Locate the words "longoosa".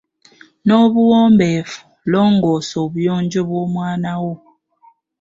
2.11-2.75